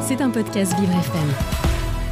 C'est 0.00 0.22
un 0.22 0.30
podcast 0.30 0.72
Vivre 0.80 0.92
FM. 0.92 1.28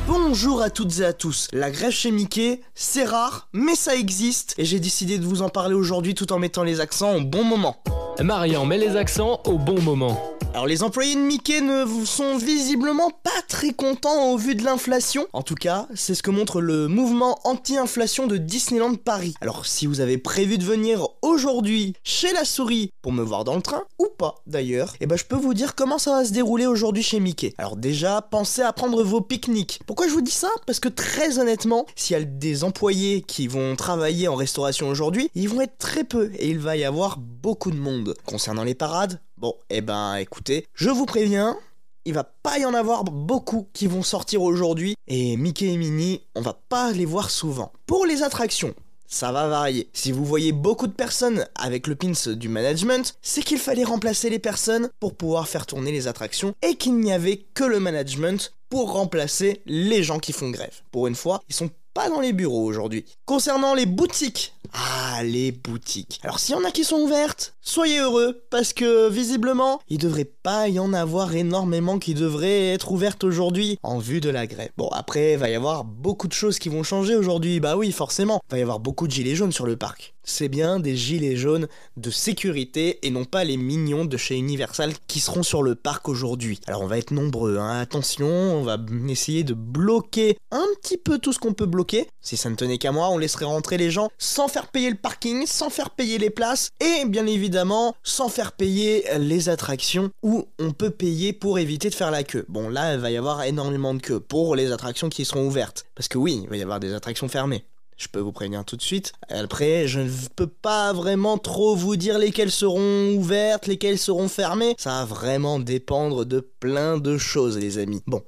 Bonjour 0.06 0.60
à 0.60 0.68
toutes 0.68 1.00
et 1.00 1.04
à 1.04 1.14
tous. 1.14 1.48
La 1.52 1.70
grève 1.70 1.90
chez 1.90 2.10
Mickey, 2.10 2.60
c'est 2.74 3.04
rare, 3.04 3.48
mais 3.54 3.74
ça 3.74 3.96
existe 3.96 4.54
et 4.58 4.66
j'ai 4.66 4.80
décidé 4.80 5.18
de 5.18 5.24
vous 5.24 5.40
en 5.40 5.48
parler 5.48 5.74
aujourd'hui 5.74 6.14
tout 6.14 6.30
en 6.34 6.38
mettant 6.38 6.62
les 6.62 6.80
accents 6.80 7.14
au 7.14 7.22
bon 7.22 7.42
moment. 7.42 7.82
Marian 8.22 8.66
met 8.66 8.76
les 8.76 8.96
accents 8.96 9.40
au 9.46 9.56
bon 9.56 9.80
moment. 9.80 10.20
Alors 10.52 10.66
les 10.66 10.82
employés 10.82 11.14
de 11.14 11.20
Mickey 11.20 11.60
ne 11.60 11.84
vous 11.84 12.06
sont 12.06 12.38
visiblement 12.38 13.10
pas 13.10 13.42
très 13.46 13.72
contents 13.72 14.32
au 14.32 14.38
vu 14.38 14.54
de 14.54 14.64
l'inflation. 14.64 15.26
En 15.34 15.42
tout 15.42 15.54
cas, 15.54 15.86
c'est 15.94 16.14
ce 16.14 16.22
que 16.22 16.30
montre 16.30 16.62
le 16.62 16.88
mouvement 16.88 17.38
anti-inflation 17.44 18.26
de 18.26 18.38
Disneyland 18.38 18.94
Paris. 18.94 19.34
Alors 19.42 19.66
si 19.66 19.86
vous 19.86 20.00
avez 20.00 20.16
prévu 20.16 20.56
de 20.56 20.64
venir 20.64 21.08
aujourd'hui 21.36 21.92
chez 22.02 22.32
la 22.32 22.46
souris 22.46 22.90
pour 23.02 23.12
me 23.12 23.22
voir 23.22 23.44
dans 23.44 23.56
le 23.56 23.60
train, 23.60 23.82
ou 23.98 24.08
pas 24.16 24.36
d'ailleurs, 24.46 24.94
et 25.00 25.06
ben 25.06 25.16
je 25.16 25.26
peux 25.26 25.36
vous 25.36 25.52
dire 25.52 25.74
comment 25.74 25.98
ça 25.98 26.12
va 26.12 26.24
se 26.24 26.32
dérouler 26.32 26.66
aujourd'hui 26.66 27.02
chez 27.02 27.20
Mickey. 27.20 27.52
Alors 27.58 27.76
déjà, 27.76 28.22
pensez 28.22 28.62
à 28.62 28.72
prendre 28.72 29.02
vos 29.02 29.20
pique-niques. 29.20 29.80
Pourquoi 29.86 30.08
je 30.08 30.14
vous 30.14 30.22
dis 30.22 30.30
ça? 30.30 30.48
Parce 30.66 30.80
que 30.80 30.88
très 30.88 31.38
honnêtement, 31.38 31.84
s'il 31.94 32.16
y 32.16 32.20
a 32.20 32.24
des 32.24 32.64
employés 32.64 33.20
qui 33.20 33.48
vont 33.48 33.76
travailler 33.76 34.28
en 34.28 34.34
restauration 34.34 34.88
aujourd'hui, 34.88 35.30
ils 35.34 35.50
vont 35.50 35.60
être 35.60 35.76
très 35.76 36.04
peu 36.04 36.32
et 36.38 36.48
il 36.48 36.58
va 36.58 36.78
y 36.78 36.84
avoir 36.84 37.18
beaucoup 37.18 37.70
de 37.70 37.76
monde. 37.76 38.14
Concernant 38.24 38.64
les 38.64 38.74
parades, 38.74 39.20
bon, 39.36 39.54
eh 39.68 39.82
ben 39.82 40.16
écoutez, 40.16 40.66
je 40.72 40.88
vous 40.88 41.04
préviens, 41.04 41.58
il 42.06 42.14
va 42.14 42.24
pas 42.24 42.58
y 42.58 42.64
en 42.64 42.72
avoir 42.72 43.04
beaucoup 43.04 43.68
qui 43.74 43.86
vont 43.86 44.02
sortir 44.02 44.40
aujourd'hui 44.40 44.94
et 45.06 45.36
Mickey 45.36 45.66
et 45.66 45.76
Minnie, 45.76 46.22
on 46.34 46.40
va 46.40 46.58
pas 46.68 46.92
les 46.92 47.04
voir 47.04 47.30
souvent. 47.30 47.72
Pour 47.86 48.06
les 48.06 48.22
attractions, 48.22 48.74
ça 49.08 49.32
va 49.32 49.48
varier. 49.48 49.88
Si 49.92 50.12
vous 50.12 50.24
voyez 50.24 50.52
beaucoup 50.52 50.86
de 50.86 50.92
personnes 50.92 51.46
avec 51.54 51.86
le 51.86 51.94
pins 51.94 52.32
du 52.32 52.48
management, 52.48 53.16
c'est 53.22 53.42
qu'il 53.42 53.58
fallait 53.58 53.84
remplacer 53.84 54.30
les 54.30 54.38
personnes 54.38 54.90
pour 55.00 55.14
pouvoir 55.14 55.48
faire 55.48 55.66
tourner 55.66 55.92
les 55.92 56.08
attractions 56.08 56.54
et 56.62 56.76
qu'il 56.76 56.96
n'y 56.98 57.12
avait 57.12 57.44
que 57.54 57.64
le 57.64 57.80
management 57.80 58.52
pour 58.68 58.92
remplacer 58.92 59.62
les 59.66 60.02
gens 60.02 60.18
qui 60.18 60.32
font 60.32 60.50
grève. 60.50 60.82
Pour 60.90 61.06
une 61.06 61.14
fois, 61.14 61.40
ils 61.48 61.54
sont 61.54 61.70
pas 61.94 62.08
dans 62.10 62.20
les 62.20 62.34
bureaux 62.34 62.64
aujourd'hui. 62.64 63.06
Concernant 63.24 63.74
les 63.74 63.86
boutiques, 63.86 64.54
ah 64.74 65.22
les 65.22 65.50
boutiques. 65.50 66.20
Alors 66.22 66.38
s'il 66.38 66.54
y 66.54 66.58
en 66.58 66.64
a 66.64 66.70
qui 66.70 66.84
sont 66.84 66.98
ouvertes, 66.98 67.54
soyez 67.66 67.98
heureux 67.98 68.42
parce 68.48 68.72
que 68.72 69.10
visiblement, 69.10 69.80
il 69.88 69.98
devrait 69.98 70.24
pas 70.24 70.68
y 70.68 70.78
en 70.78 70.92
avoir 70.92 71.34
énormément 71.34 71.98
qui 71.98 72.14
devraient 72.14 72.72
être 72.72 72.92
ouvertes 72.92 73.24
aujourd'hui 73.24 73.78
en 73.82 73.98
vue 73.98 74.20
de 74.20 74.30
la 74.30 74.46
grève. 74.46 74.70
Bon 74.76 74.88
après, 74.92 75.32
il 75.32 75.38
va 75.38 75.50
y 75.50 75.54
avoir 75.54 75.84
beaucoup 75.84 76.28
de 76.28 76.32
choses 76.32 76.58
qui 76.58 76.68
vont 76.68 76.84
changer 76.84 77.16
aujourd'hui. 77.16 77.60
Bah 77.60 77.76
oui, 77.76 77.92
forcément. 77.92 78.40
Il 78.48 78.52
va 78.52 78.58
y 78.58 78.62
avoir 78.62 78.80
beaucoup 78.80 79.06
de 79.06 79.12
gilets 79.12 79.34
jaunes 79.34 79.52
sur 79.52 79.66
le 79.66 79.76
parc. 79.76 80.14
C'est 80.22 80.48
bien 80.48 80.80
des 80.80 80.96
gilets 80.96 81.36
jaunes 81.36 81.68
de 81.96 82.10
sécurité 82.10 82.98
et 83.06 83.10
non 83.10 83.24
pas 83.24 83.44
les 83.44 83.56
mignons 83.56 84.04
de 84.04 84.16
chez 84.16 84.36
Universal 84.36 84.92
qui 85.06 85.20
seront 85.20 85.44
sur 85.44 85.62
le 85.62 85.76
parc 85.76 86.08
aujourd'hui. 86.08 86.60
Alors 86.66 86.82
on 86.82 86.88
va 86.88 86.98
être 86.98 87.12
nombreux, 87.12 87.58
hein. 87.58 87.78
attention, 87.78 88.26
on 88.26 88.62
va 88.62 88.76
essayer 89.08 89.44
de 89.44 89.54
bloquer 89.54 90.36
un 90.50 90.66
petit 90.80 90.98
peu 90.98 91.18
tout 91.18 91.32
ce 91.32 91.38
qu'on 91.38 91.52
peut 91.52 91.66
bloquer. 91.66 92.08
Si 92.20 92.36
ça 92.36 92.50
ne 92.50 92.56
tenait 92.56 92.78
qu'à 92.78 92.90
moi, 92.90 93.08
on 93.10 93.18
laisserait 93.18 93.44
rentrer 93.44 93.76
les 93.76 93.92
gens 93.92 94.08
sans 94.18 94.48
faire 94.48 94.66
payer 94.66 94.90
le 94.90 94.96
parking, 94.96 95.46
sans 95.46 95.70
faire 95.70 95.90
payer 95.90 96.18
les 96.18 96.30
places 96.30 96.70
et 96.80 97.04
bien 97.04 97.26
évidemment 97.26 97.55
sans 98.02 98.28
faire 98.28 98.52
payer 98.52 99.04
les 99.18 99.48
attractions 99.48 100.10
où 100.22 100.46
on 100.58 100.72
peut 100.72 100.90
payer 100.90 101.32
pour 101.32 101.58
éviter 101.58 101.90
de 101.90 101.94
faire 101.94 102.10
la 102.10 102.24
queue. 102.24 102.44
Bon 102.48 102.68
là, 102.68 102.94
il 102.94 103.00
va 103.00 103.10
y 103.10 103.16
avoir 103.16 103.42
énormément 103.44 103.94
de 103.94 104.00
queue 104.00 104.20
pour 104.20 104.56
les 104.56 104.72
attractions 104.72 105.08
qui 105.08 105.24
seront 105.24 105.46
ouvertes. 105.46 105.86
Parce 105.94 106.08
que 106.08 106.18
oui, 106.18 106.40
il 106.42 106.48
va 106.48 106.56
y 106.56 106.62
avoir 106.62 106.80
des 106.80 106.94
attractions 106.94 107.28
fermées. 107.28 107.64
Je 107.96 108.08
peux 108.08 108.20
vous 108.20 108.32
prévenir 108.32 108.64
tout 108.64 108.76
de 108.76 108.82
suite. 108.82 109.12
Après, 109.30 109.88
je 109.88 110.00
ne 110.00 110.10
peux 110.34 110.46
pas 110.46 110.92
vraiment 110.92 111.38
trop 111.38 111.74
vous 111.74 111.96
dire 111.96 112.18
lesquelles 112.18 112.50
seront 112.50 113.14
ouvertes, 113.14 113.66
lesquelles 113.66 113.98
seront 113.98 114.28
fermées. 114.28 114.74
Ça 114.78 114.90
va 114.90 115.04
vraiment 115.06 115.58
dépendre 115.58 116.26
de 116.26 116.40
plein 116.40 116.98
de 116.98 117.16
choses, 117.16 117.56
les 117.56 117.78
amis. 117.78 118.02
Bon, 118.06 118.22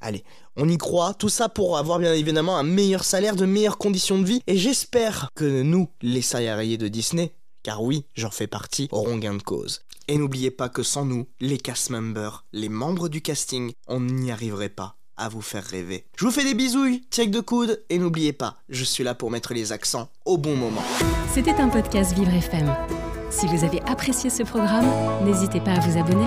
allez, 0.00 0.22
on 0.56 0.68
y 0.68 0.78
croit. 0.78 1.14
Tout 1.14 1.28
ça 1.28 1.48
pour 1.48 1.78
avoir 1.78 1.98
bien 1.98 2.12
évidemment 2.12 2.58
un 2.58 2.62
meilleur 2.62 3.02
salaire, 3.02 3.34
de 3.34 3.44
meilleures 3.44 3.78
conditions 3.78 4.20
de 4.20 4.24
vie. 4.24 4.40
Et 4.46 4.56
j'espère 4.56 5.30
que 5.34 5.62
nous, 5.62 5.88
les 6.00 6.22
salariés 6.22 6.78
de 6.78 6.86
Disney, 6.86 7.32
car 7.62 7.82
oui, 7.82 8.04
j'en 8.14 8.30
fais 8.30 8.46
partie, 8.46 8.88
auront 8.92 9.18
gain 9.18 9.34
de 9.34 9.42
cause. 9.42 9.82
Et 10.08 10.16
n'oubliez 10.16 10.50
pas 10.50 10.68
que 10.68 10.82
sans 10.82 11.04
nous, 11.04 11.26
les 11.40 11.58
cast 11.58 11.90
members, 11.90 12.44
les 12.52 12.68
membres 12.68 13.08
du 13.08 13.20
casting, 13.20 13.72
on 13.86 14.00
n'y 14.00 14.32
arriverait 14.32 14.68
pas 14.68 14.96
à 15.18 15.28
vous 15.28 15.42
faire 15.42 15.64
rêver. 15.64 16.06
Je 16.16 16.24
vous 16.24 16.30
fais 16.30 16.44
des 16.44 16.54
bisouilles, 16.54 17.04
check 17.10 17.30
de 17.30 17.40
coude, 17.40 17.84
et 17.90 17.98
n'oubliez 17.98 18.32
pas, 18.32 18.56
je 18.68 18.84
suis 18.84 19.04
là 19.04 19.14
pour 19.14 19.30
mettre 19.30 19.52
les 19.52 19.72
accents 19.72 20.08
au 20.24 20.38
bon 20.38 20.56
moment. 20.56 20.82
C'était 21.34 21.54
un 21.54 21.68
podcast 21.68 22.14
Vivre 22.14 22.32
FM. 22.32 22.74
Si 23.30 23.46
vous 23.46 23.64
avez 23.64 23.82
apprécié 23.82 24.30
ce 24.30 24.42
programme, 24.42 24.86
n'hésitez 25.24 25.60
pas 25.60 25.72
à 25.72 25.80
vous 25.80 25.98
abonner. 25.98 26.26